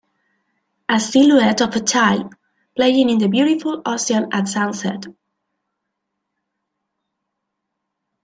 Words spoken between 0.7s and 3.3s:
A silhouette of a child playing in the